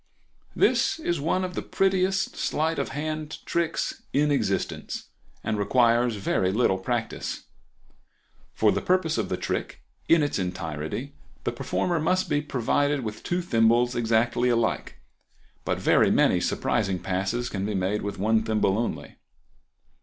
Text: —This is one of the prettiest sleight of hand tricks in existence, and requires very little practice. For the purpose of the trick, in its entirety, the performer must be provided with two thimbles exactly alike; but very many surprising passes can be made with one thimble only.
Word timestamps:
—This 0.55 0.97
is 0.97 1.21
one 1.21 1.43
of 1.43 1.53
the 1.53 1.61
prettiest 1.61 2.35
sleight 2.35 2.79
of 2.79 2.89
hand 2.89 3.37
tricks 3.45 4.01
in 4.13 4.31
existence, 4.31 5.09
and 5.43 5.59
requires 5.59 6.15
very 6.15 6.51
little 6.51 6.79
practice. 6.79 7.43
For 8.55 8.71
the 8.71 8.81
purpose 8.81 9.19
of 9.19 9.29
the 9.29 9.37
trick, 9.37 9.83
in 10.09 10.23
its 10.23 10.39
entirety, 10.39 11.13
the 11.43 11.51
performer 11.51 11.99
must 11.99 12.29
be 12.29 12.41
provided 12.41 13.01
with 13.03 13.21
two 13.21 13.43
thimbles 13.43 13.93
exactly 13.95 14.49
alike; 14.49 14.99
but 15.65 15.77
very 15.77 16.09
many 16.09 16.41
surprising 16.41 16.97
passes 16.97 17.47
can 17.47 17.63
be 17.63 17.75
made 17.75 18.01
with 18.01 18.17
one 18.17 18.41
thimble 18.41 18.79
only. 18.79 19.17